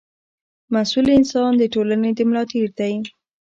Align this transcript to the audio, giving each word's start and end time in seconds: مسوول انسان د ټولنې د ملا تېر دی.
مسوول 0.73 1.07
انسان 1.17 1.51
د 1.57 1.63
ټولنې 1.73 2.09
د 2.17 2.19
ملا 2.29 2.43
تېر 2.51 2.67
دی. 2.79 2.93